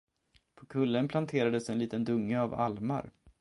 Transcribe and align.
På 0.55 0.65
kullen 0.65 1.07
planterades 1.07 1.69
en 1.69 1.79
liten 1.79 2.03
dunge 2.05 2.41
av 2.41 2.53
almar. 2.53 3.11